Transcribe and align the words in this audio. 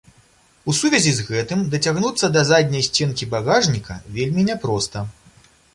У 0.71 0.73
сувязі 0.77 1.11
з 1.17 1.25
гэтым 1.27 1.59
дацягнуцца 1.75 2.31
да 2.39 2.45
задняй 2.51 2.83
сценкі 2.89 3.29
багажніка 3.35 4.03
вельмі 4.19 4.41
няпроста. 4.51 5.09